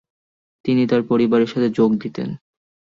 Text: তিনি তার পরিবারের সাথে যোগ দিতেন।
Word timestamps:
তিনি 0.65 0.81
তার 0.87 1.01
পরিবারের 1.03 1.51
সাথে 1.53 1.69
যোগ 1.69 1.89
দিতেন। 1.95 2.29